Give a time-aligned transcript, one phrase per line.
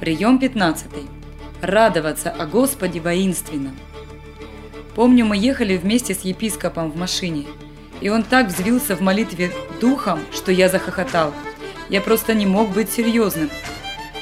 [0.00, 0.86] Прием 15.
[1.60, 3.70] Радоваться о Господе воинственно.
[4.94, 7.44] Помню, мы ехали вместе с епископом в машине,
[8.00, 11.34] и он так взвился в молитве духом, что я захохотал.
[11.90, 13.50] Я просто не мог быть серьезным.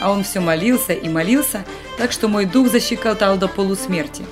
[0.00, 1.64] А он все молился и молился,
[1.96, 4.24] так что мой дух защекотал до полусмерти.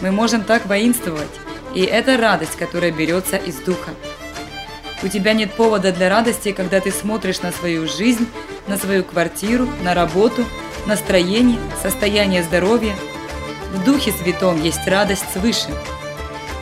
[0.00, 1.28] Мы можем так воинствовать,
[1.74, 3.90] и это радость, которая берется из духа.
[5.00, 8.26] У тебя нет повода для радости, когда ты смотришь на свою жизнь,
[8.66, 10.44] на свою квартиру, на работу,
[10.86, 12.94] настроение, состояние здоровья.
[13.72, 15.68] В Духе Святом есть радость свыше.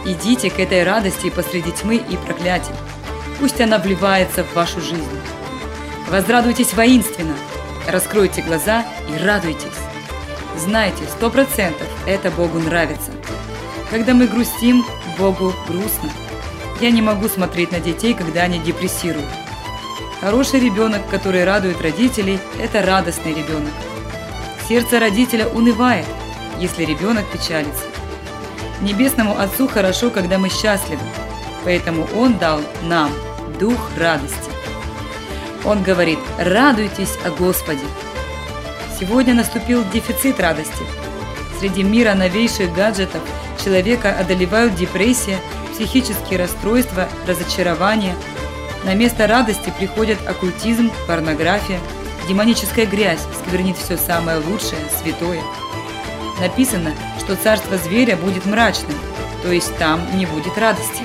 [0.04, 2.74] Идите к этой радости посреди тьмы и проклятий.
[3.40, 5.20] Пусть она вливается в вашу жизнь.
[6.10, 7.34] Возрадуйтесь воинственно,
[7.88, 9.66] раскройте глаза и радуйтесь.
[10.58, 13.10] Знайте, сто процентов это Богу нравится.
[13.90, 14.84] Когда мы грустим,
[15.18, 16.10] Богу грустно.
[16.80, 19.30] Я не могу смотреть на детей, когда они депрессируют.
[20.20, 23.72] Хороший ребенок, который радует родителей, это радостный ребенок.
[24.68, 26.06] Сердце родителя унывает,
[26.58, 27.84] если ребенок печалится.
[28.82, 31.02] Небесному Отцу хорошо, когда мы счастливы,
[31.64, 33.10] поэтому Он дал нам
[33.58, 34.50] дух радости.
[35.64, 37.84] Он говорит «радуйтесь о Господе».
[39.00, 40.84] Сегодня наступил дефицит радости.
[41.58, 43.22] Среди мира новейших гаджетов
[43.66, 45.40] человека одолевают депрессия,
[45.72, 48.14] психические расстройства, разочарование.
[48.84, 51.80] На место радости приходят оккультизм, порнография,
[52.28, 55.42] демоническая грязь сквернит все самое лучшее, святое.
[56.40, 58.94] Написано, что царство зверя будет мрачным,
[59.42, 61.02] то есть там не будет радости.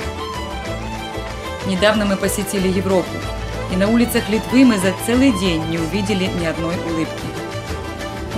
[1.65, 3.09] Недавно мы посетили Европу,
[3.71, 7.25] и на улицах Литвы мы за целый день не увидели ни одной улыбки.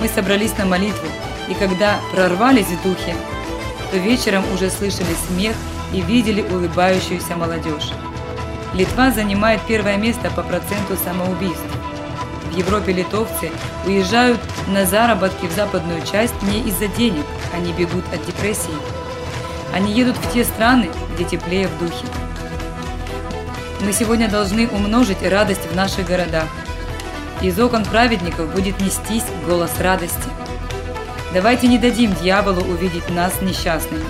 [0.00, 1.08] Мы собрались на молитву,
[1.50, 3.14] и когда прорвались в духе,
[3.94, 5.54] то вечером уже слышали смех
[5.92, 7.92] и видели улыбающуюся молодежь.
[8.74, 11.62] Литва занимает первое место по проценту самоубийств.
[12.50, 13.52] В Европе литовцы
[13.86, 18.74] уезжают на заработки в западную часть не из-за денег, они бегут от депрессии.
[19.72, 22.04] Они едут в те страны, где теплее в духе.
[23.80, 26.48] Мы сегодня должны умножить радость в наших городах.
[27.42, 30.30] Из окон праведников будет нестись голос радости.
[31.34, 34.04] Давайте не дадим дьяволу увидеть нас несчастными.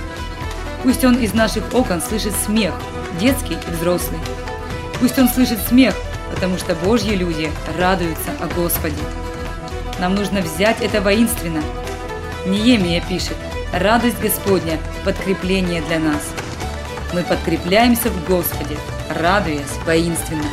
[0.82, 2.74] Пусть он из наших окон слышит смех,
[3.18, 4.20] детский и взрослый.
[5.00, 5.94] Пусть он слышит смех,
[6.30, 9.02] потому что Божьи люди радуются о Господе.
[9.98, 11.62] Нам нужно взять это воинственно.
[12.44, 13.36] Неемия пишет,
[13.72, 16.22] радость Господня– подкрепление для нас.
[17.14, 18.76] Мы подкрепляемся в Господе,
[19.08, 20.44] радуясь воинственно.